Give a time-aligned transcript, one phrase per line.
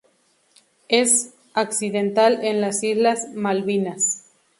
[0.89, 4.23] Es accidental en las islas Malvinas.